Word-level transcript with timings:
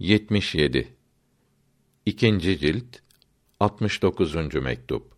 77 0.00 0.88
İkinci 2.06 2.58
cilt 2.58 2.96
69. 3.60 4.54
mektup 4.54 5.12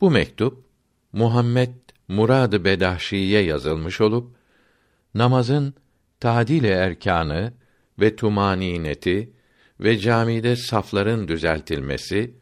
Bu 0.00 0.10
mektup 0.10 0.64
Muhammed 1.12 1.74
Murad-ı 2.08 2.64
Bedahşi'ye 2.64 3.42
yazılmış 3.42 4.00
olup 4.00 4.36
namazın 5.14 5.74
tadil 6.20 6.64
erkanı 6.64 7.52
ve 8.00 8.16
tumanineti 8.16 9.32
ve 9.80 9.98
camide 9.98 10.56
safların 10.56 11.28
düzeltilmesi 11.28 12.34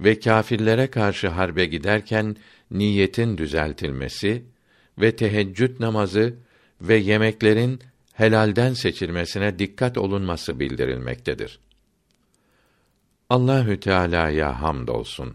ve 0.00 0.18
kâfirlere 0.20 0.86
karşı 0.86 1.28
harbe 1.28 1.66
giderken 1.66 2.36
niyetin 2.70 3.38
düzeltilmesi 3.38 4.44
ve 4.98 5.16
teheccüd 5.16 5.80
namazı 5.80 6.38
ve 6.80 6.96
yemeklerin 6.96 7.80
helalden 8.14 8.72
seçilmesine 8.72 9.58
dikkat 9.58 9.98
olunması 9.98 10.60
bildirilmektedir. 10.60 11.60
Allahü 13.30 13.80
Teala'ya 13.80 14.62
hamdolsun. 14.62 15.34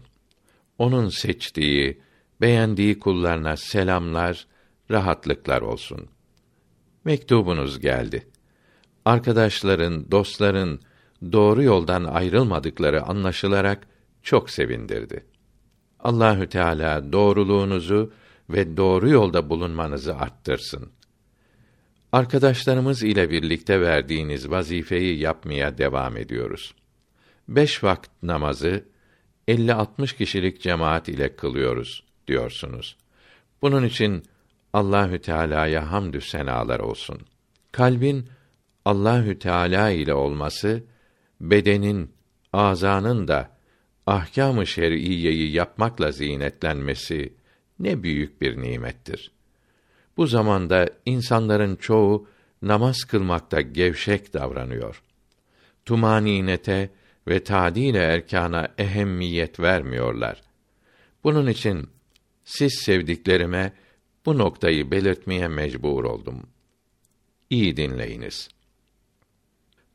Onun 0.78 1.08
seçtiği, 1.08 2.00
beğendiği 2.40 2.98
kullarına 2.98 3.56
selamlar, 3.56 4.46
rahatlıklar 4.90 5.62
olsun. 5.62 6.08
Mektubunuz 7.04 7.80
geldi. 7.80 8.28
Arkadaşların, 9.04 10.10
dostların 10.10 10.80
doğru 11.32 11.62
yoldan 11.62 12.04
ayrılmadıkları 12.04 13.02
anlaşılarak 13.02 13.86
çok 14.22 14.50
sevindirdi. 14.50 15.26
Allahü 16.00 16.48
Teala 16.48 17.12
doğruluğunuzu 17.12 18.12
ve 18.50 18.76
doğru 18.76 19.08
yolda 19.10 19.50
bulunmanızı 19.50 20.16
arttırsın. 20.16 20.92
Arkadaşlarımız 22.12 23.02
ile 23.02 23.30
birlikte 23.30 23.80
verdiğiniz 23.80 24.50
vazifeyi 24.50 25.18
yapmaya 25.18 25.78
devam 25.78 26.16
ediyoruz. 26.16 26.74
Beş 27.48 27.84
vakit 27.84 28.10
namazı 28.22 28.84
50-60 29.48 30.16
kişilik 30.16 30.60
cemaat 30.60 31.08
ile 31.08 31.36
kılıyoruz 31.36 32.04
diyorsunuz. 32.28 32.96
Bunun 33.62 33.84
için 33.84 34.24
Allahü 34.72 35.18
Teala'ya 35.18 35.92
hamdü 35.92 36.20
senalar 36.20 36.80
olsun. 36.80 37.18
Kalbin 37.72 38.28
Allahü 38.84 39.38
Teala 39.38 39.90
ile 39.90 40.14
olması 40.14 40.82
bedenin, 41.40 42.12
azanın 42.52 43.28
da 43.28 43.50
ahkâm-ı 44.06 44.66
şer'iyeyi 44.66 45.52
yapmakla 45.52 46.12
zinetlenmesi 46.12 47.32
ne 47.78 48.02
büyük 48.02 48.40
bir 48.40 48.62
nimettir. 48.62 49.32
Bu 50.16 50.26
zamanda 50.26 50.88
insanların 51.06 51.76
çoğu 51.76 52.28
namaz 52.62 53.04
kılmakta 53.04 53.60
gevşek 53.60 54.32
davranıyor. 54.32 55.02
Tumaninete 55.84 56.90
ve 57.28 57.44
tadile 57.44 57.98
erkana 57.98 58.68
ehemmiyet 58.78 59.60
vermiyorlar. 59.60 60.42
Bunun 61.24 61.46
için 61.46 61.90
siz 62.44 62.74
sevdiklerime 62.74 63.72
bu 64.26 64.38
noktayı 64.38 64.90
belirtmeye 64.90 65.48
mecbur 65.48 66.04
oldum. 66.04 66.42
İyi 67.50 67.76
dinleyiniz. 67.76 68.48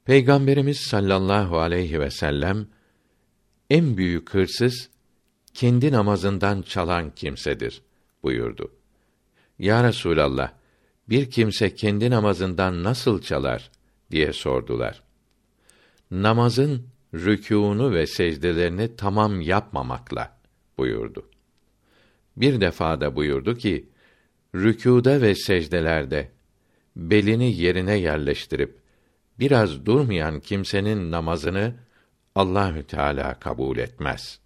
Peygamberimiz 0.06 0.78
sallallahu 0.78 1.60
aleyhi 1.60 2.00
ve 2.00 2.12
sellem 2.12 2.68
en 3.70 3.98
büyük 3.98 4.34
hırsız 4.34 4.90
kendi 5.54 5.92
namazından 5.92 6.62
çalan 6.62 7.16
kimsedir 7.16 7.82
buyurdu. 8.24 8.75
Ya 9.60 9.84
Resulallah, 9.84 10.52
bir 11.10 11.30
kimse 11.30 11.76
kendi 11.76 12.10
namazından 12.10 12.84
nasıl 12.84 13.22
çalar 13.22 13.72
diye 14.12 14.34
sordular. 14.34 15.04
Namazın 16.12 16.88
rükûnu 17.14 17.94
ve 17.94 18.08
secdelerini 18.08 18.96
tamam 18.96 19.42
yapmamakla 19.42 20.38
buyurdu. 20.78 21.30
Bir 22.38 22.62
defa 22.62 23.02
da 23.02 23.16
buyurdu 23.16 23.56
ki, 23.56 23.90
rükûda 24.56 25.22
ve 25.22 25.36
secdelerde 25.36 26.32
belini 26.96 27.56
yerine 27.56 27.96
yerleştirip 27.98 28.80
biraz 29.40 29.86
durmayan 29.86 30.40
kimsenin 30.40 31.12
namazını 31.12 31.76
Allahü 32.36 32.84
Teala 32.84 33.40
kabul 33.40 33.78
etmez. 33.78 34.40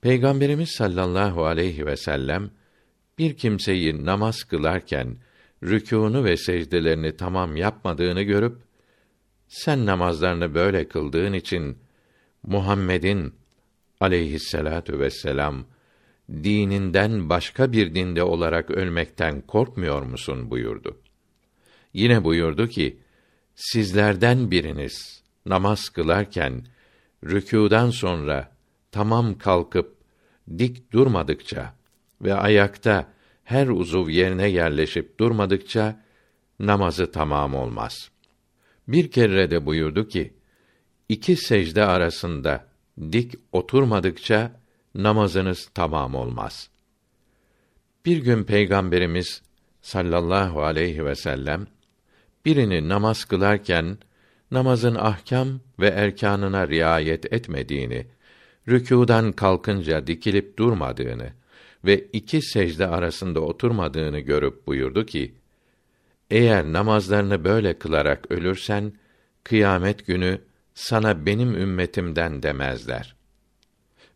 Peygamberimiz 0.00 0.70
sallallahu 0.70 1.44
aleyhi 1.44 1.86
ve 1.86 1.96
sellem 1.96 2.50
bir 3.18 3.36
kimseyi 3.36 4.04
namaz 4.04 4.44
kılarken 4.44 5.16
rükûnu 5.62 6.24
ve 6.24 6.36
secdelerini 6.36 7.16
tamam 7.16 7.56
yapmadığını 7.56 8.22
görüp 8.22 8.56
sen 9.48 9.86
namazlarını 9.86 10.54
böyle 10.54 10.88
kıldığın 10.88 11.32
için 11.32 11.78
Muhammed'in 12.42 13.34
aleyhisselatu 14.00 14.98
vesselam 14.98 15.64
dininden 16.30 17.28
başka 17.28 17.72
bir 17.72 17.94
dinde 17.94 18.22
olarak 18.22 18.70
ölmekten 18.70 19.40
korkmuyor 19.40 20.02
musun 20.02 20.50
buyurdu. 20.50 20.98
Yine 21.94 22.24
buyurdu 22.24 22.68
ki 22.68 22.98
sizlerden 23.54 24.50
biriniz 24.50 25.22
namaz 25.46 25.88
kılarken 25.88 26.66
rükûdan 27.24 27.90
sonra 27.90 28.52
tamam 28.92 29.38
kalkıp 29.38 29.96
dik 30.58 30.92
durmadıkça 30.92 31.74
ve 32.22 32.34
ayakta 32.34 33.12
her 33.44 33.68
uzuv 33.68 34.08
yerine 34.08 34.48
yerleşip 34.48 35.20
durmadıkça 35.20 36.00
namazı 36.58 37.12
tamam 37.12 37.54
olmaz. 37.54 38.10
Bir 38.88 39.10
kere 39.10 39.50
de 39.50 39.66
buyurdu 39.66 40.08
ki, 40.08 40.34
iki 41.08 41.36
secde 41.36 41.84
arasında 41.84 42.66
dik 43.12 43.34
oturmadıkça 43.52 44.60
namazınız 44.94 45.70
tamam 45.74 46.14
olmaz. 46.14 46.70
Bir 48.06 48.16
gün 48.16 48.44
Peygamberimiz 48.44 49.42
sallallahu 49.82 50.62
aleyhi 50.62 51.04
ve 51.04 51.14
sellem 51.14 51.66
birini 52.44 52.88
namaz 52.88 53.24
kılarken 53.24 53.98
namazın 54.50 54.94
ahkam 54.94 55.60
ve 55.80 55.88
erkanına 55.88 56.68
riayet 56.68 57.32
etmediğini, 57.32 58.06
rükûdan 58.68 59.32
kalkınca 59.32 60.06
dikilip 60.06 60.58
durmadığını 60.58 61.32
ve 61.84 62.08
iki 62.12 62.42
secde 62.42 62.86
arasında 62.86 63.40
oturmadığını 63.40 64.18
görüp 64.18 64.66
buyurdu 64.66 65.06
ki: 65.06 65.34
Eğer 66.30 66.64
namazlarını 66.64 67.44
böyle 67.44 67.78
kılarak 67.78 68.30
ölürsen 68.30 68.92
kıyamet 69.44 70.06
günü 70.06 70.40
sana 70.74 71.26
benim 71.26 71.54
ümmetimden 71.54 72.42
demezler. 72.42 73.16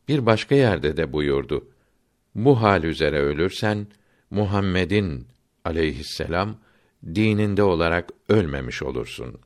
Bir 0.08 0.26
başka 0.26 0.54
yerde 0.54 0.97
de 0.97 1.12
buyurdu. 1.12 1.69
Bu 2.34 2.62
hal 2.62 2.84
üzere 2.84 3.20
ölürsen 3.20 3.86
Muhammed'in 4.30 5.26
aleyhisselam 5.64 6.56
dininde 7.06 7.62
olarak 7.62 8.10
ölmemiş 8.28 8.82
olursun. 8.82 9.38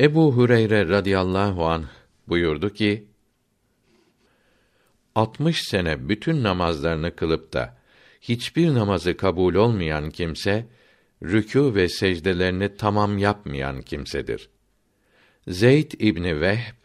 Ebu 0.00 0.36
Hureyre 0.36 0.88
radıyallahu 0.88 1.66
anh 1.66 1.86
buyurdu 2.28 2.70
ki: 2.70 3.11
60 5.14 5.62
sene 5.62 6.08
bütün 6.08 6.42
namazlarını 6.42 7.16
kılıp 7.16 7.52
da 7.52 7.76
hiçbir 8.20 8.74
namazı 8.74 9.16
kabul 9.16 9.54
olmayan 9.54 10.10
kimse 10.10 10.66
rükû 11.22 11.74
ve 11.74 11.88
secdelerini 11.88 12.76
tamam 12.76 13.18
yapmayan 13.18 13.82
kimsedir. 13.82 14.50
Zeyd 15.48 15.92
İbni 15.98 16.40
Vehb 16.40 16.76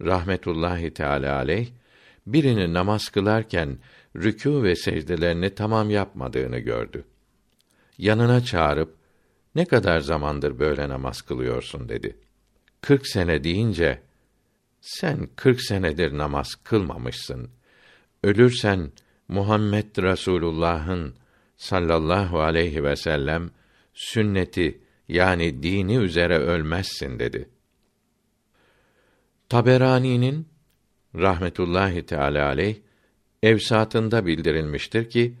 rahmetullahi 0.00 0.94
teala 0.94 1.36
aleyh 1.36 1.68
birini 2.26 2.74
namaz 2.74 3.08
kılarken 3.08 3.78
rükû 4.16 4.62
ve 4.62 4.76
secdelerini 4.76 5.54
tamam 5.54 5.90
yapmadığını 5.90 6.58
gördü. 6.58 7.04
Yanına 7.98 8.44
çağırıp 8.44 8.96
ne 9.54 9.64
kadar 9.64 10.00
zamandır 10.00 10.58
böyle 10.58 10.88
namaz 10.88 11.22
kılıyorsun 11.22 11.88
dedi. 11.88 12.16
Kırk 12.80 13.06
sene 13.06 13.44
deyince 13.44 14.02
sen 14.80 15.28
kırk 15.36 15.60
senedir 15.62 16.18
namaz 16.18 16.54
kılmamışsın. 16.54 17.50
Ölürsen 18.28 18.92
Muhammed 19.28 20.02
Rasulullah'ın 20.02 21.14
sallallahu 21.56 22.40
aleyhi 22.40 22.84
ve 22.84 22.96
sellem 22.96 23.50
sünneti 23.94 24.80
yani 25.08 25.62
dini 25.62 25.96
üzere 25.96 26.38
ölmezsin 26.38 27.18
dedi. 27.18 27.48
Taberani'nin 29.48 30.48
rahmetullahi 31.14 32.06
teala 32.06 32.46
aleyh 32.46 32.76
evsatında 33.42 34.26
bildirilmiştir 34.26 35.10
ki 35.10 35.34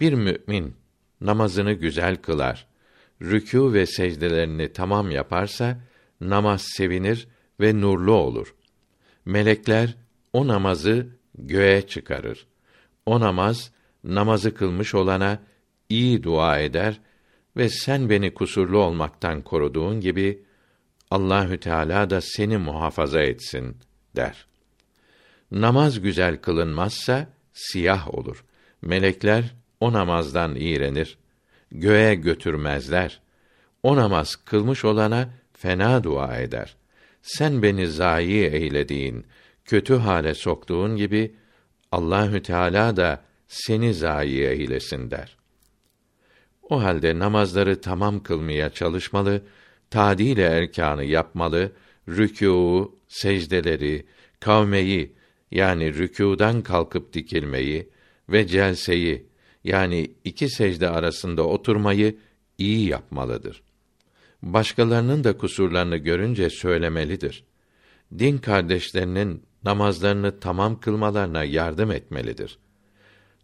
bir 0.00 0.12
mümin 0.12 0.76
namazını 1.20 1.72
güzel 1.72 2.16
kılar, 2.16 2.66
rükû 3.20 3.72
ve 3.72 3.86
secdelerini 3.86 4.72
tamam 4.72 5.10
yaparsa 5.10 5.80
namaz 6.20 6.62
sevinir 6.62 7.28
ve 7.60 7.80
nurlu 7.80 8.12
olur. 8.12 8.54
Melekler 9.24 9.96
o 10.32 10.48
namazı 10.48 11.21
göğe 11.38 11.86
çıkarır. 11.86 12.46
O 13.06 13.20
namaz 13.20 13.72
namazı 14.04 14.54
kılmış 14.54 14.94
olana 14.94 15.38
iyi 15.88 16.22
dua 16.22 16.58
eder 16.58 17.00
ve 17.56 17.68
sen 17.68 18.10
beni 18.10 18.34
kusurlu 18.34 18.78
olmaktan 18.78 19.42
koruduğun 19.42 20.00
gibi 20.00 20.42
Allahü 21.10 21.60
Teala 21.60 22.10
da 22.10 22.20
seni 22.20 22.58
muhafaza 22.58 23.22
etsin 23.22 23.76
der. 24.16 24.46
Namaz 25.50 26.00
güzel 26.00 26.36
kılınmazsa 26.36 27.28
siyah 27.52 28.14
olur. 28.14 28.44
Melekler 28.82 29.54
o 29.80 29.92
namazdan 29.92 30.54
iğrenir. 30.54 31.18
Göğe 31.70 32.14
götürmezler. 32.14 33.20
O 33.82 33.96
namaz 33.96 34.36
kılmış 34.36 34.84
olana 34.84 35.28
fena 35.52 36.04
dua 36.04 36.36
eder. 36.36 36.76
Sen 37.22 37.62
beni 37.62 37.86
zayi 37.86 38.44
eylediğin, 38.44 39.26
kötü 39.64 39.94
hale 39.94 40.34
soktuğun 40.34 40.96
gibi 40.96 41.34
Allahü 41.92 42.42
Teala 42.42 42.96
da 42.96 43.22
seni 43.48 43.94
zayi 43.94 44.42
eylesin 44.42 45.10
der. 45.10 45.36
O 46.62 46.82
halde 46.82 47.18
namazları 47.18 47.80
tamam 47.80 48.22
kılmaya 48.22 48.70
çalışmalı, 48.70 49.42
tadile 49.90 50.42
erkanı 50.42 51.04
yapmalı, 51.04 51.72
rükûu, 52.08 52.94
secdeleri, 53.08 54.06
kavmeyi 54.40 55.12
yani 55.50 55.94
rükûdan 55.94 56.62
kalkıp 56.62 57.12
dikilmeyi 57.12 57.88
ve 58.28 58.46
celseyi 58.46 59.26
yani 59.64 60.10
iki 60.24 60.48
secde 60.48 60.88
arasında 60.88 61.46
oturmayı 61.46 62.16
iyi 62.58 62.88
yapmalıdır. 62.88 63.62
Başkalarının 64.42 65.24
da 65.24 65.36
kusurlarını 65.36 65.96
görünce 65.96 66.50
söylemelidir. 66.50 67.44
Din 68.18 68.38
kardeşlerinin 68.38 69.42
namazlarını 69.64 70.40
tamam 70.40 70.80
kılmalarına 70.80 71.44
yardım 71.44 71.90
etmelidir. 71.90 72.58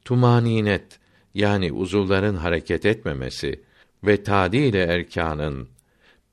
Tumaninet 0.05 0.99
yani 1.35 1.73
uzuvların 1.73 2.37
hareket 2.37 2.87
etmemesi 2.87 3.63
ve 4.05 4.23
tadile 4.23 4.83
erkanın 4.83 5.69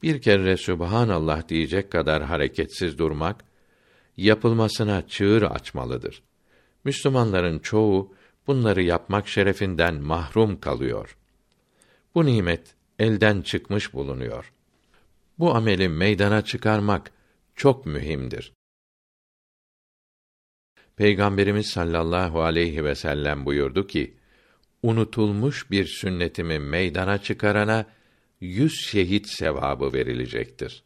bir 0.04 0.22
kere 0.22 0.58
Sübhanallah 0.58 1.48
diyecek 1.48 1.92
kadar 1.92 2.24
hareketsiz 2.24 2.98
durmak 2.98 3.44
yapılmasına 4.18 5.08
çığır 5.08 5.42
açmalıdır. 5.42 6.24
Müslümanların 6.84 7.60
çoğu 7.60 8.14
bunları 8.48 8.84
yapmak 8.84 9.28
şerefinden 9.28 9.96
mahrum 9.96 10.60
kalıyor. 10.60 11.18
Bu 12.16 12.26
nimet 12.26 12.76
elden 13.00 13.42
çıkmış 13.42 13.94
bulunuyor. 13.94 14.54
Bu 15.40 15.56
ameli 15.56 15.90
meydana 15.90 16.42
çıkarmak 16.42 17.12
çok 17.56 17.86
mühimdir. 17.86 18.54
Peygamberimiz 20.98 21.68
sallallahu 21.68 22.42
aleyhi 22.42 22.84
ve 22.84 22.96
sellem 22.96 23.46
buyurdu 23.46 23.88
ki: 23.88 24.14
Unutulmuş 24.84 25.72
bir 25.72 25.86
sünnetimi 25.86 26.60
meydana 26.60 27.18
çıkarana 27.18 27.86
yüz 28.42 28.74
şehit 28.86 29.30
sevabı 29.30 29.94
verilecektir. 29.94 30.84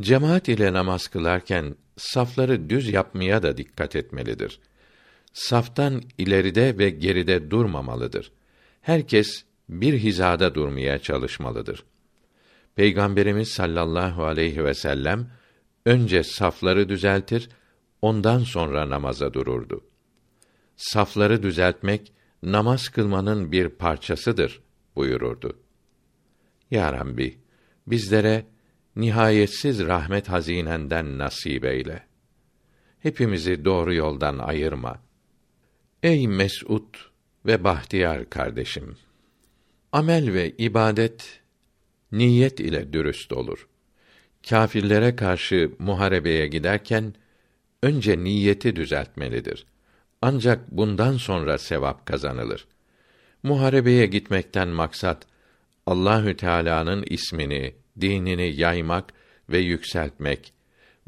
Cemaat 0.00 0.48
ile 0.48 0.72
namaz 0.72 1.08
kılarken 1.08 1.76
safları 1.96 2.70
düz 2.70 2.88
yapmaya 2.88 3.42
da 3.42 3.56
dikkat 3.56 3.96
etmelidir. 3.96 4.60
Saftan 5.32 6.02
ileride 6.18 6.78
ve 6.78 6.90
geride 6.90 7.50
durmamalıdır. 7.50 8.32
Herkes 8.80 9.44
bir 9.68 9.98
hizada 9.98 10.54
durmaya 10.54 10.98
çalışmalıdır. 10.98 11.84
Peygamberimiz 12.74 13.48
sallallahu 13.48 14.24
aleyhi 14.24 14.64
ve 14.64 14.74
sellem 14.74 15.30
önce 15.86 16.22
safları 16.22 16.88
düzeltir, 16.88 17.48
ondan 18.02 18.38
sonra 18.38 18.90
namaza 18.90 19.34
dururdu. 19.34 19.84
Safları 20.76 21.42
düzeltmek 21.42 22.12
namaz 22.42 22.88
kılmanın 22.88 23.52
bir 23.52 23.68
parçasıdır 23.68 24.62
buyururdu. 24.96 25.58
Ya 26.70 26.92
Rabbi, 26.92 27.38
bizlere 27.86 28.46
nihayetsiz 28.96 29.80
rahmet 29.80 30.28
hazinenden 30.28 31.18
nasip 31.18 31.64
eyle. 31.64 32.06
Hepimizi 32.98 33.64
doğru 33.64 33.94
yoldan 33.94 34.38
ayırma. 34.38 35.02
Ey 36.02 36.28
mes'ud 36.28 36.94
ve 37.46 37.64
bahtiyar 37.64 38.30
kardeşim! 38.30 38.96
Amel 39.92 40.32
ve 40.32 40.50
ibadet 40.50 41.40
niyet 42.12 42.60
ile 42.60 42.92
dürüst 42.92 43.32
olur. 43.32 43.68
Kâfirlere 44.48 45.16
karşı 45.16 45.72
muharebeye 45.78 46.46
giderken 46.46 47.14
önce 47.82 48.24
niyeti 48.24 48.76
düzeltmelidir. 48.76 49.66
Ancak 50.22 50.70
bundan 50.70 51.16
sonra 51.16 51.58
sevap 51.58 52.06
kazanılır. 52.06 52.66
Muharebeye 53.42 54.06
gitmekten 54.06 54.68
maksat 54.68 55.26
Allahü 55.86 56.36
Teala'nın 56.36 57.04
ismini, 57.10 57.74
dinini 58.00 58.60
yaymak 58.60 59.12
ve 59.50 59.58
yükseltmek 59.58 60.52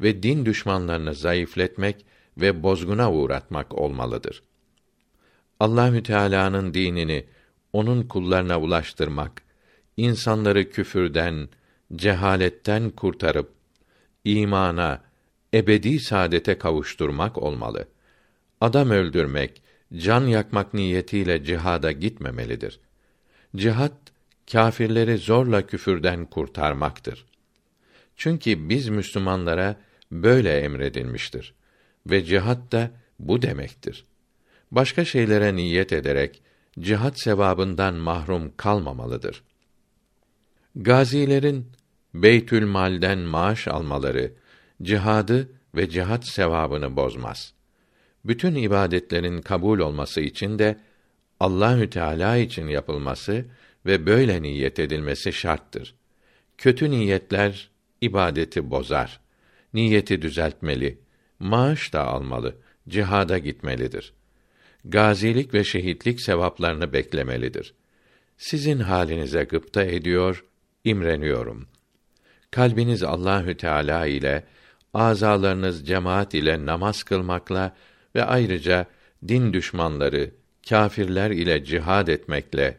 ve 0.01 0.23
din 0.23 0.45
düşmanlarını 0.45 1.13
zayıfletmek 1.13 2.05
ve 2.37 2.63
bozguna 2.63 3.11
uğratmak 3.11 3.73
olmalıdır. 3.73 4.43
Allahü 5.59 6.03
Teala'nın 6.03 6.73
dinini 6.73 7.25
onun 7.73 8.03
kullarına 8.03 8.59
ulaştırmak, 8.59 9.41
insanları 9.97 10.69
küfürden, 10.69 11.49
cehaletten 11.95 12.89
kurtarıp 12.89 13.51
imana, 14.23 15.01
ebedi 15.55 15.99
saadete 15.99 16.57
kavuşturmak 16.57 17.37
olmalı. 17.37 17.87
Adam 18.61 18.89
öldürmek, 18.89 19.61
can 19.97 20.27
yakmak 20.27 20.73
niyetiyle 20.73 21.43
cihada 21.43 21.91
gitmemelidir. 21.91 22.79
Cihat 23.55 23.93
kâfirleri 24.51 25.17
zorla 25.17 25.67
küfürden 25.67 26.25
kurtarmaktır. 26.25 27.25
Çünkü 28.15 28.69
biz 28.69 28.89
Müslümanlara 28.89 29.75
böyle 30.11 30.59
emredilmiştir 30.59 31.53
ve 32.07 32.23
cihat 32.23 32.71
da 32.71 32.91
bu 33.19 33.41
demektir. 33.41 34.05
Başka 34.71 35.05
şeylere 35.05 35.55
niyet 35.55 35.93
ederek 35.93 36.41
cihat 36.79 37.19
sevabından 37.19 37.95
mahrum 37.95 38.53
kalmamalıdır. 38.57 39.43
Gazilerin 40.75 41.71
Beytül 42.13 42.65
Mal'den 42.65 43.19
maaş 43.19 43.67
almaları 43.67 44.33
cihadı 44.81 45.49
ve 45.75 45.89
cihat 45.89 46.27
sevabını 46.27 46.95
bozmaz. 46.95 47.53
Bütün 48.25 48.55
ibadetlerin 48.55 49.41
kabul 49.41 49.79
olması 49.79 50.21
için 50.21 50.59
de 50.59 50.79
Allahü 51.39 51.89
Teala 51.89 52.37
için 52.37 52.67
yapılması 52.67 53.45
ve 53.85 54.05
böyle 54.05 54.41
niyet 54.41 54.79
edilmesi 54.79 55.33
şarttır. 55.33 55.95
Kötü 56.57 56.91
niyetler 56.91 57.69
ibadeti 58.01 58.69
bozar. 58.69 59.19
Niyeti 59.73 60.21
düzeltmeli, 60.21 60.99
maaş 61.39 61.93
da 61.93 62.07
almalı, 62.07 62.55
cihada 62.89 63.37
gitmelidir. 63.37 64.13
Gazilik 64.85 65.53
ve 65.53 65.63
şehitlik 65.63 66.21
sevaplarını 66.21 66.93
beklemelidir. 66.93 67.73
Sizin 68.37 68.79
halinize 68.79 69.43
gıpta 69.43 69.83
ediyor, 69.83 70.45
imreniyorum. 70.83 71.67
Kalbiniz 72.51 73.03
Allahü 73.03 73.57
Teala 73.57 74.05
ile, 74.05 74.43
azalarınız 74.95 75.87
cemaat 75.87 76.33
ile 76.33 76.65
namaz 76.65 77.03
kılmakla 77.03 77.75
ve 78.15 78.23
ayrıca 78.23 78.85
din 79.27 79.53
düşmanları, 79.53 80.31
kâfirler 80.69 81.31
ile 81.31 81.63
cihad 81.63 82.07
etmekle 82.07 82.77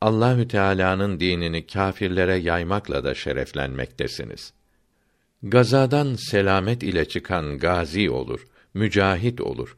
Allahü 0.00 0.48
Teala'nın 0.48 1.20
dinini 1.20 1.66
kâfirlere 1.66 2.36
yaymakla 2.36 3.04
da 3.04 3.14
şereflenmektesiniz. 3.14 4.52
Gazadan 5.42 6.14
selamet 6.14 6.82
ile 6.82 7.04
çıkan 7.04 7.58
gazi 7.58 8.10
olur, 8.10 8.46
mücahit 8.74 9.40
olur. 9.40 9.76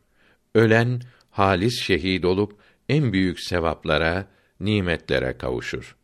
Ölen 0.55 1.01
halis 1.31 1.83
şehit 1.83 2.25
olup 2.25 2.57
en 2.89 3.13
büyük 3.13 3.41
sevaplara, 3.41 4.27
nimetlere 4.61 5.39
kavuşur. 5.39 5.97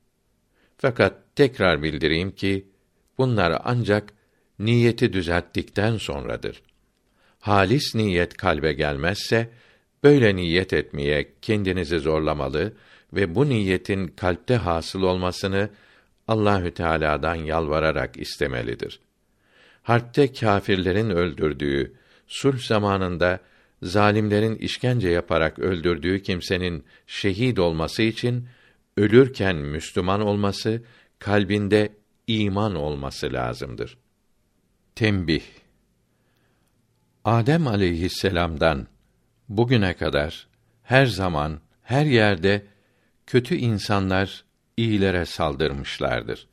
Fakat 0.79 1.37
tekrar 1.37 1.83
bildireyim 1.83 2.31
ki 2.31 2.69
bunlar 3.19 3.63
ancak 3.65 4.13
niyeti 4.59 5.13
düzelttikten 5.13 5.97
sonradır. 5.97 6.63
Halis 7.41 7.95
niyet 7.95 8.37
kalbe 8.37 8.73
gelmezse 8.73 9.51
böyle 10.05 10.37
niyet 10.37 10.73
etmeye 10.73 11.29
kendinizi 11.43 11.99
zorlamalı 11.99 12.73
ve 13.13 13.35
bu 13.35 13.49
niyetin 13.49 14.09
kalpte 14.09 14.57
hasıl 14.57 15.03
olmasını 15.03 15.71
Allahü 16.29 16.71
Teala'dan 16.71 17.35
yalvararak 17.35 18.17
istemelidir. 18.17 19.01
Harpte 19.83 20.33
kâfirlerin 20.33 21.11
öldürdüğü, 21.11 21.95
sulh 22.27 22.59
zamanında 22.59 23.41
zalimlerin 23.83 24.57
işkence 24.57 25.09
yaparak 25.09 25.59
öldürdüğü 25.59 26.23
kimsenin 26.23 26.85
şehit 27.07 27.59
olması 27.59 28.03
için 28.03 28.49
ölürken 28.97 29.57
Müslüman 29.57 30.21
olması, 30.21 30.83
kalbinde 31.19 31.93
iman 32.27 32.75
olması 32.75 33.33
lazımdır. 33.33 33.99
Tembih 34.99 35.43
Adem 37.25 37.67
aleyhisselam'dan 37.67 38.87
bugüne 39.49 39.95
kadar 39.97 40.49
her 40.83 41.07
zaman 41.07 41.61
her 41.83 42.07
yerde 42.07 42.67
kötü 43.27 43.55
insanlar 43.55 44.45
iyilere 44.77 45.27
saldırmışlardır. 45.27 46.49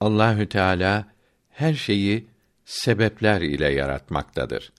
Allahü 0.00 0.48
Teala 0.48 1.08
her 1.50 1.74
şeyi 1.74 2.26
sebepler 2.64 3.40
ile 3.40 3.72
yaratmaktadır. 3.72 4.72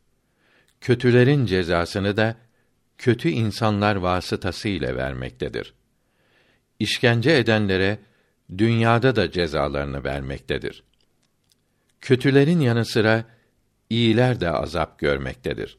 Kötülerin 0.81 1.45
cezasını 1.45 2.17
da 2.17 2.35
kötü 2.97 3.29
insanlar 3.29 3.95
vasıtası 3.95 4.67
ile 4.69 4.95
vermektedir. 4.95 5.73
İşkence 6.79 7.31
edenlere 7.31 7.99
dünyada 8.57 9.15
da 9.15 9.31
cezalarını 9.31 10.03
vermektedir. 10.03 10.83
Kötülerin 12.01 12.59
yanı 12.59 12.85
sıra 12.85 13.25
iyiler 13.89 14.39
de 14.39 14.51
azap 14.51 14.99
görmektedir. 14.99 15.77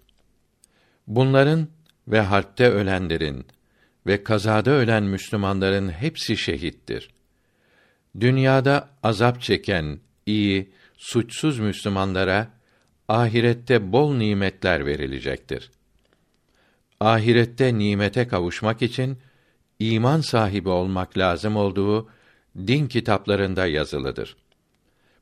Bunların 1.07 1.69
ve 2.09 2.21
harpte 2.21 2.69
ölenlerin 2.71 3.47
ve 4.07 4.25
kazada 4.25 4.71
ölen 4.71 5.03
Müslümanların 5.03 5.89
hepsi 5.91 6.37
şehittir. 6.37 7.11
Dünyada 8.21 8.89
azap 9.03 9.43
çeken 9.43 10.01
iyi, 10.27 10.71
suçsuz 10.97 11.59
Müslümanlara 11.59 12.49
ahirette 13.09 13.93
bol 13.93 14.15
nimetler 14.15 14.87
verilecektir. 14.87 15.71
Ahirette 17.01 17.79
nimete 17.79 18.29
kavuşmak 18.29 18.83
için 18.83 19.19
iman 19.79 20.21
sahibi 20.21 20.69
olmak 20.69 21.19
lazım 21.19 21.57
olduğu 21.57 22.09
din 22.57 22.87
kitaplarında 22.87 23.67
yazılıdır. 23.67 24.37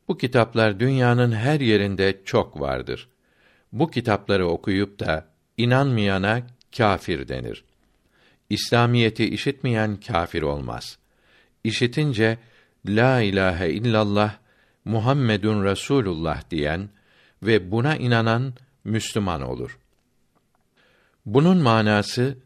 Bu 0.09 0.19
kitaplar 0.19 0.81
dünyanın 0.81 1.33
her 1.33 1.61
yerinde 1.61 2.21
çok 2.25 2.61
vardır. 2.61 3.09
Bu 3.73 3.91
kitapları 3.91 4.47
okuyup 4.47 5.01
da 5.01 5.29
inanmayana 5.57 6.43
kâfir 6.77 7.29
denir. 7.29 7.65
İslamiyeti 8.51 9.25
işitmeyen 9.25 9.97
kâfir 9.97 10.43
olmaz. 10.43 10.99
İşitince 11.65 12.39
la 12.87 13.21
ilahe 13.21 13.71
illallah 13.71 14.37
Muhammedun 14.85 15.65
Resulullah 15.65 16.51
diyen 16.51 16.89
ve 17.43 17.71
buna 17.71 17.97
inanan 17.97 18.55
Müslüman 18.85 19.43
olur. 19.43 19.79
Bunun 21.27 21.59
manası 21.59 22.39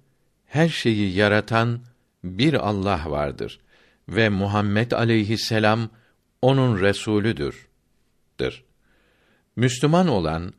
her 0.46 0.68
şeyi 0.68 1.14
yaratan 1.14 1.80
bir 2.24 2.54
Allah 2.68 3.00
vardır 3.06 3.60
ve 4.08 4.28
Muhammed 4.28 4.90
aleyhisselam 4.92 5.90
onun 6.42 6.80
resulüdür. 6.80 7.66
Dır. 8.40 8.64
Müslüman 9.56 10.08
olan 10.08 10.52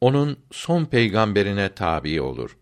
onun 0.00 0.36
son 0.50 0.84
peygamberine 0.84 1.74
tabi 1.74 2.20
olur. 2.20 2.56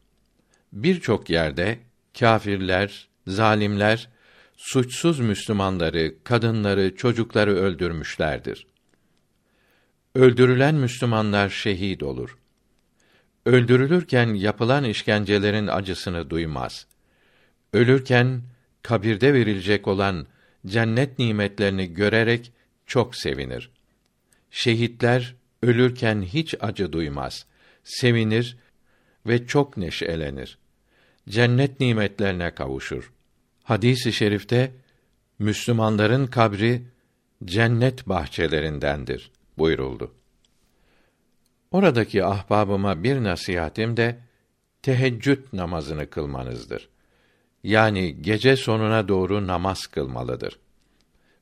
Birçok 0.73 1.31
yerde 1.31 1.79
kâfirler, 2.19 3.09
zalimler 3.27 4.09
suçsuz 4.57 5.21
Müslümanları, 5.21 6.15
kadınları, 6.25 6.97
çocukları 6.97 7.57
öldürmüşlerdir. 7.57 8.67
Öldürülen 10.15 10.75
Müslümanlar 10.75 11.49
şehit 11.49 12.03
olur. 12.03 12.39
Öldürülürken 13.47 14.35
yapılan 14.35 14.85
işkencelerin 14.85 15.67
acısını 15.67 16.31
duymaz. 16.31 16.87
Ölürken 17.73 18.43
kabirde 18.83 19.35
verilecek 19.35 19.89
olan 19.89 20.27
cennet 20.67 21.19
nimetlerini 21.19 21.95
görerek 21.95 22.53
çok 22.91 23.17
sevinir. 23.17 23.71
Şehitler 24.51 25.35
ölürken 25.63 26.23
hiç 26.23 26.55
acı 26.61 26.93
duymaz. 26.93 27.47
Sevinir 27.85 28.57
ve 29.27 29.47
çok 29.47 29.77
neşelenir. 29.77 30.59
Cennet 31.29 31.81
nimetlerine 31.81 32.51
kavuşur. 32.55 33.13
Hadisi 33.65 34.13
şerifte 34.13 34.73
Müslümanların 35.39 36.27
kabri 36.27 36.83
cennet 37.45 38.09
bahçelerindendir 38.09 39.31
buyuruldu. 39.59 40.15
Oradaki 41.71 42.25
ahbabıma 42.25 43.03
bir 43.03 43.25
nasihatim 43.25 43.97
de 43.97 44.19
teheccüd 44.83 45.45
namazını 45.53 46.11
kılmanızdır. 46.11 46.89
Yani 47.63 48.23
gece 48.23 48.57
sonuna 48.57 49.09
doğru 49.09 49.47
namaz 49.47 49.87
kılmalıdır. 49.87 50.59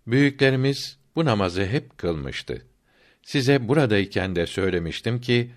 Büyüklerimiz 0.07 0.98
bu 1.19 1.25
namazı 1.25 1.67
hep 1.67 1.99
kılmıştı. 1.99 2.63
Size 3.23 3.69
buradayken 3.69 4.37
de 4.37 4.47
söylemiştim 4.47 5.21
ki 5.21 5.51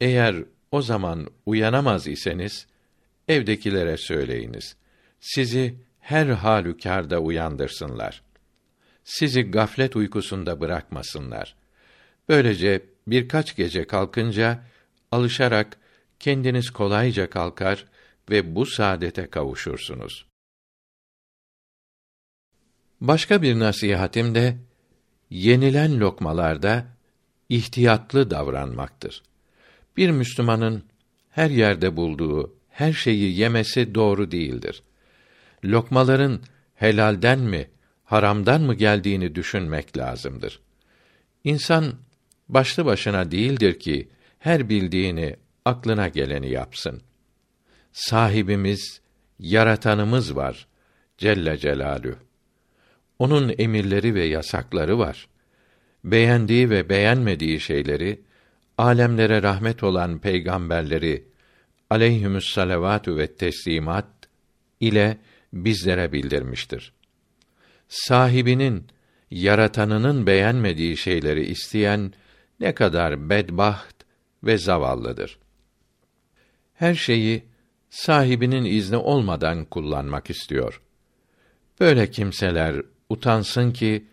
eğer 0.00 0.36
o 0.70 0.82
zaman 0.82 1.26
uyanamaz 1.46 2.06
iseniz 2.06 2.66
evdekilere 3.28 3.96
söyleyiniz. 3.96 4.76
Sizi 5.20 5.74
her 6.00 6.26
halükarda 6.26 7.18
uyandırsınlar. 7.18 8.22
Sizi 9.04 9.42
gaflet 9.42 9.96
uykusunda 9.96 10.60
bırakmasınlar. 10.60 11.54
Böylece 12.28 12.82
birkaç 13.06 13.56
gece 13.56 13.86
kalkınca 13.86 14.62
alışarak 15.10 15.76
kendiniz 16.20 16.70
kolayca 16.70 17.30
kalkar 17.30 17.86
ve 18.30 18.54
bu 18.54 18.66
saadete 18.66 19.26
kavuşursunuz. 19.26 20.26
Başka 23.00 23.42
bir 23.42 23.58
nasihatim 23.58 24.34
de 24.34 24.56
yenilen 25.32 26.00
lokmalarda 26.00 26.86
ihtiyatlı 27.48 28.30
davranmaktır. 28.30 29.22
Bir 29.96 30.10
Müslümanın 30.10 30.84
her 31.30 31.50
yerde 31.50 31.96
bulduğu 31.96 32.54
her 32.70 32.92
şeyi 32.92 33.38
yemesi 33.38 33.94
doğru 33.94 34.30
değildir. 34.30 34.82
Lokmaların 35.64 36.40
helalden 36.74 37.38
mi, 37.38 37.70
haramdan 38.04 38.60
mı 38.60 38.74
geldiğini 38.74 39.34
düşünmek 39.34 39.98
lazımdır. 39.98 40.60
İnsan 41.44 41.94
başlı 42.48 42.84
başına 42.84 43.30
değildir 43.30 43.78
ki 43.78 44.08
her 44.38 44.68
bildiğini, 44.68 45.36
aklına 45.64 46.08
geleni 46.08 46.50
yapsın. 46.50 47.02
Sahibimiz, 47.92 49.00
yaratanımız 49.38 50.36
var 50.36 50.66
Celle 51.18 51.58
Celalü. 51.58 52.16
Onun 53.22 53.54
emirleri 53.58 54.14
ve 54.14 54.24
yasakları 54.24 54.98
var. 54.98 55.28
Beğendiği 56.04 56.70
ve 56.70 56.88
beğenmediği 56.88 57.60
şeyleri 57.60 58.20
alemlere 58.78 59.42
rahmet 59.42 59.82
olan 59.82 60.18
peygamberleri 60.18 61.24
aleyhümüs 61.90 62.54
salavatü 62.54 63.16
ve 63.16 63.26
teslimat 63.26 64.06
ile 64.80 65.18
bizlere 65.52 66.12
bildirmiştir. 66.12 66.92
Sahibinin, 67.88 68.86
yaratanının 69.30 70.26
beğenmediği 70.26 70.96
şeyleri 70.96 71.44
isteyen 71.44 72.12
ne 72.60 72.74
kadar 72.74 73.30
bedbaht 73.30 73.94
ve 74.44 74.58
zavallıdır. 74.58 75.38
Her 76.74 76.94
şeyi 76.94 77.44
sahibinin 77.90 78.64
izni 78.64 78.96
olmadan 78.96 79.64
kullanmak 79.64 80.30
istiyor. 80.30 80.82
Böyle 81.80 82.10
kimseler 82.10 82.82
utansın 83.12 83.70
ki 83.70 84.04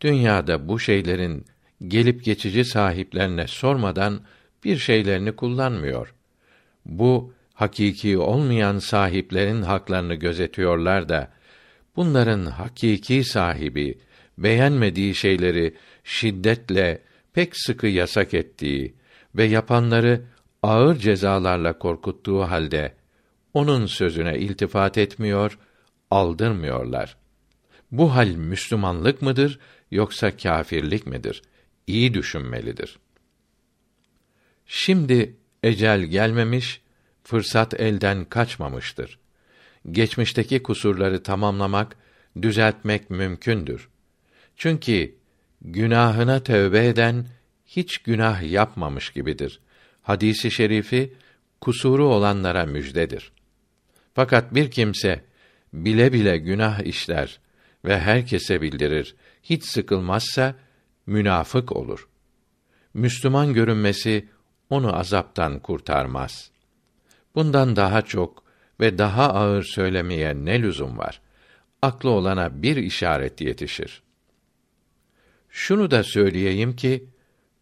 dünyada 0.00 0.68
bu 0.68 0.80
şeylerin 0.80 1.44
gelip 1.88 2.24
geçici 2.24 2.64
sahiplerine 2.64 3.46
sormadan 3.46 4.20
bir 4.64 4.76
şeylerini 4.76 5.32
kullanmıyor. 5.32 6.14
Bu 6.86 7.32
hakiki 7.54 8.18
olmayan 8.18 8.78
sahiplerin 8.78 9.62
haklarını 9.62 10.14
gözetiyorlar 10.14 11.08
da 11.08 11.30
bunların 11.96 12.46
hakiki 12.46 13.24
sahibi 13.24 13.98
beğenmediği 14.38 15.14
şeyleri 15.14 15.74
şiddetle 16.04 17.02
pek 17.32 17.52
sıkı 17.56 17.86
yasak 17.86 18.34
ettiği 18.34 18.94
ve 19.34 19.44
yapanları 19.44 20.22
ağır 20.62 20.96
cezalarla 20.96 21.78
korkuttuğu 21.78 22.42
halde 22.42 22.94
onun 23.54 23.86
sözüne 23.86 24.38
iltifat 24.38 24.98
etmiyor, 24.98 25.58
aldırmıyorlar. 26.10 27.16
Bu 27.90 28.14
hal 28.14 28.28
Müslümanlık 28.28 29.22
mıdır 29.22 29.58
yoksa 29.90 30.36
kâfirlik 30.36 31.06
midir? 31.06 31.42
İyi 31.86 32.14
düşünmelidir. 32.14 32.98
Şimdi 34.66 35.36
ecel 35.62 36.02
gelmemiş, 36.02 36.80
fırsat 37.24 37.80
elden 37.80 38.24
kaçmamıştır. 38.24 39.18
Geçmişteki 39.90 40.62
kusurları 40.62 41.22
tamamlamak, 41.22 41.96
düzeltmek 42.42 43.10
mümkündür. 43.10 43.88
Çünkü 44.56 45.14
günahına 45.62 46.42
tövbe 46.42 46.86
eden 46.86 47.26
hiç 47.66 47.98
günah 47.98 48.52
yapmamış 48.52 49.10
gibidir. 49.10 49.60
Hadisi 50.02 50.50
şerifi 50.50 51.14
kusuru 51.60 52.08
olanlara 52.08 52.66
müjdedir. 52.66 53.32
Fakat 54.14 54.54
bir 54.54 54.70
kimse 54.70 55.24
bile 55.72 56.12
bile 56.12 56.38
günah 56.38 56.80
işler 56.80 57.40
ve 57.86 57.98
herkese 57.98 58.62
bildirir, 58.62 59.14
hiç 59.42 59.64
sıkılmazsa 59.64 60.54
münafık 61.06 61.76
olur. 61.76 62.08
Müslüman 62.94 63.52
görünmesi 63.52 64.28
onu 64.70 64.96
azaptan 64.96 65.58
kurtarmaz. 65.58 66.50
Bundan 67.34 67.76
daha 67.76 68.02
çok 68.02 68.42
ve 68.80 68.98
daha 68.98 69.32
ağır 69.32 69.62
söylemeye 69.62 70.34
ne 70.34 70.62
lüzum 70.62 70.98
var? 70.98 71.20
Aklı 71.82 72.10
olana 72.10 72.62
bir 72.62 72.76
işaret 72.76 73.40
yetişir. 73.40 74.02
Şunu 75.50 75.90
da 75.90 76.02
söyleyeyim 76.02 76.76
ki 76.76 77.04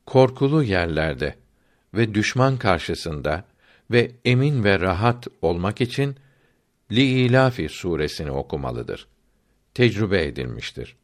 korkulu 0.07 0.62
yerlerde 0.62 1.35
ve 1.95 2.14
düşman 2.14 2.57
karşısında 2.57 3.45
ve 3.90 4.11
emin 4.25 4.64
ve 4.64 4.81
rahat 4.81 5.28
olmak 5.43 5.81
için 5.81 6.16
Liilafi 6.90 7.69
suresini 7.69 8.31
okumalıdır. 8.31 9.07
Tecrübe 9.75 10.25
edilmiştir. 10.25 10.97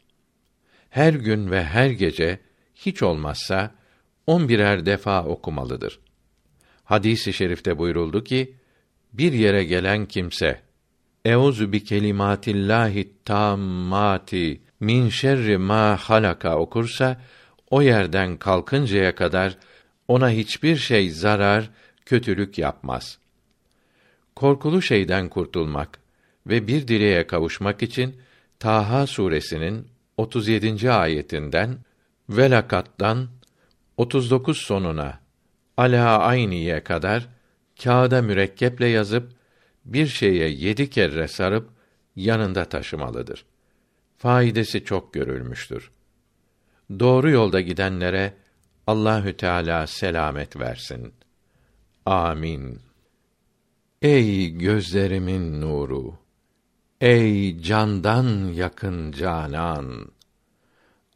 Her 0.90 1.12
gün 1.14 1.50
ve 1.50 1.64
her 1.64 1.90
gece 1.90 2.38
hiç 2.74 3.02
olmazsa 3.02 3.74
on 4.26 4.48
birer 4.48 4.86
defa 4.86 5.24
okumalıdır. 5.24 6.00
Hadisi 6.84 7.30
i 7.30 7.32
şerifte 7.32 7.78
buyuruldu 7.78 8.24
ki, 8.24 8.54
bir 9.12 9.32
yere 9.32 9.64
gelen 9.64 10.06
kimse, 10.06 10.60
Euzu 11.24 11.72
bi 11.72 11.84
kelimatillahi 11.84 13.12
tammati 13.24 14.60
min 14.80 15.08
şerri 15.08 15.58
ma 15.58 15.96
halaka 15.96 16.58
okursa, 16.58 17.20
o 17.70 17.82
yerden 17.82 18.36
kalkıncaya 18.36 19.14
kadar 19.14 19.58
ona 20.08 20.30
hiçbir 20.30 20.76
şey 20.76 21.10
zarar, 21.10 21.70
kötülük 22.06 22.58
yapmaz. 22.58 23.18
Korkulu 24.36 24.82
şeyden 24.82 25.28
kurtulmak 25.28 26.00
ve 26.46 26.66
bir 26.66 26.88
dileğe 26.88 27.26
kavuşmak 27.26 27.82
için 27.82 28.16
Taha 28.60 29.06
suresinin 29.06 29.88
37. 30.16 30.90
ayetinden 30.90 31.78
velakattan 32.28 33.28
39 33.96 34.58
sonuna 34.58 35.20
ala 35.76 36.18
ayniye 36.18 36.84
kadar 36.84 37.28
kağıda 37.82 38.22
mürekkeple 38.22 38.86
yazıp 38.86 39.32
bir 39.84 40.06
şeye 40.06 40.48
yedi 40.48 40.90
kere 40.90 41.28
sarıp 41.28 41.70
yanında 42.16 42.64
taşımalıdır. 42.64 43.44
Faidesi 44.18 44.84
çok 44.84 45.14
görülmüştür. 45.14 45.90
Doğru 46.98 47.30
yolda 47.30 47.60
gidenlere 47.60 48.34
Allahü 48.86 49.36
Teala 49.36 49.86
selamet 49.86 50.56
versin. 50.56 51.14
Amin. 52.06 52.80
Ey 54.02 54.50
gözlerimin 54.50 55.60
nuru, 55.60 56.19
ey 57.00 57.62
candan 57.62 58.52
yakın 58.52 59.12
canan. 59.12 60.12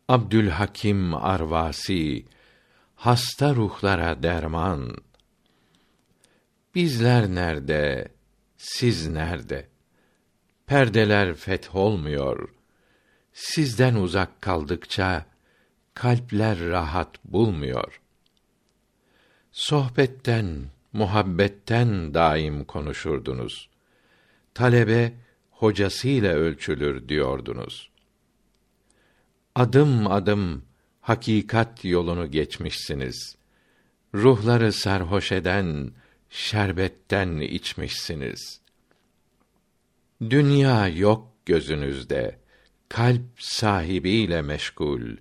Abdülhakim 0.08 1.14
Arvasi 1.14 2.26
hasta 2.94 3.54
ruhlara 3.54 4.22
derman. 4.22 4.96
Bizler 6.74 7.28
nerede? 7.28 8.08
Siz 8.56 9.08
nerede? 9.08 9.68
Perdeler 10.66 11.34
feth 11.34 11.74
olmuyor. 11.74 12.48
Sizden 13.32 13.94
uzak 13.94 14.42
kaldıkça 14.42 15.26
kalpler 15.94 16.60
rahat 16.60 17.24
bulmuyor. 17.24 18.00
Sohbetten, 19.52 20.64
muhabbetten 20.92 22.14
daim 22.14 22.64
konuşurdunuz. 22.64 23.70
Talebe 24.54 25.23
hocasıyla 25.54 26.34
ölçülür 26.34 27.08
diyordunuz. 27.08 27.90
Adım 29.54 30.06
adım 30.06 30.64
hakikat 31.00 31.84
yolunu 31.84 32.30
geçmişsiniz. 32.30 33.36
Ruhları 34.14 34.72
sarhoş 34.72 35.32
eden 35.32 35.90
şerbetten 36.30 37.38
içmişsiniz. 37.40 38.60
Dünya 40.30 40.88
yok 40.88 41.28
gözünüzde, 41.46 42.38
kalp 42.88 43.22
sahibiyle 43.38 44.42
meşgul. 44.42 45.16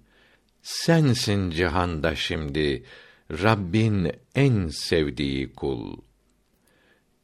Sensin 0.62 1.52
cihanda 1.52 2.16
şimdi 2.16 2.84
Rabbin 3.32 4.12
en 4.36 4.68
sevdiği 4.68 5.54
kul. 5.54 5.98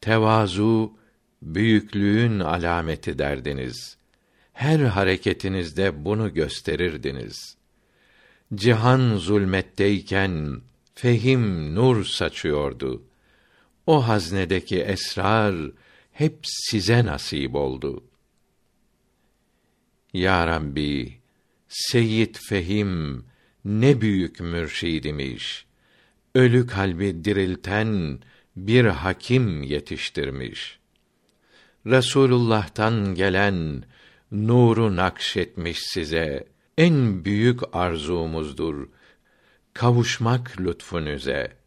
Tevazu 0.01 0.98
büyüklüğün 1.41 2.39
alameti 2.39 3.19
derdiniz. 3.19 3.97
Her 4.53 4.79
hareketinizde 4.79 6.05
bunu 6.05 6.33
gösterirdiniz. 6.33 7.57
Cihan 8.55 9.17
zulmetteyken 9.17 10.61
fehim 10.95 11.75
nur 11.75 12.05
saçıyordu. 12.05 13.03
O 13.87 14.07
haznedeki 14.07 14.79
esrar 14.81 15.55
hep 16.11 16.39
size 16.43 17.05
nasip 17.05 17.55
oldu. 17.55 18.03
Ya 20.13 20.47
Rabbi, 20.47 21.19
Seyyid 21.67 22.35
Fehim 22.35 23.25
ne 23.65 24.01
büyük 24.01 24.39
mürşidimiş. 24.39 25.65
Ölü 26.35 26.67
kalbi 26.67 27.23
dirilten 27.23 28.19
bir 28.55 28.85
hakim 28.85 29.63
yetiştirmiş. 29.63 30.78
Resulullah'tan 31.89 33.15
gelen 33.15 33.83
nuru 34.31 34.95
nakşetmiş 34.95 35.79
size. 35.79 36.47
En 36.77 37.25
büyük 37.25 37.75
arzumuzdur 37.75 38.87
kavuşmak 39.73 40.61
lütfunuze. 40.61 41.57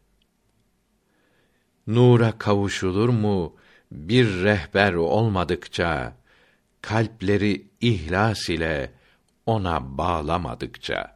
Nura 1.87 2.37
kavuşulur 2.37 3.09
mu 3.09 3.55
bir 3.91 4.43
rehber 4.43 4.93
olmadıkça 4.93 6.17
kalpleri 6.81 7.67
ihlas 7.81 8.49
ile 8.49 8.91
ona 9.45 9.97
bağlamadıkça 9.97 11.12